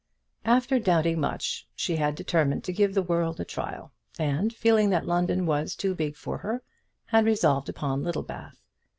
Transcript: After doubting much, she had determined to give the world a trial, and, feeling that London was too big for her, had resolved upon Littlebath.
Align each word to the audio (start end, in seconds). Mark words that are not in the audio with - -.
After 0.45 0.79
doubting 0.79 1.19
much, 1.19 1.67
she 1.75 1.97
had 1.97 2.15
determined 2.15 2.63
to 2.63 2.73
give 2.73 2.95
the 2.95 3.03
world 3.03 3.39
a 3.39 3.45
trial, 3.45 3.93
and, 4.17 4.51
feeling 4.51 4.89
that 4.89 5.05
London 5.05 5.45
was 5.45 5.75
too 5.75 5.93
big 5.93 6.15
for 6.15 6.39
her, 6.39 6.63
had 7.05 7.23
resolved 7.23 7.69
upon 7.69 8.01
Littlebath. 8.03 8.63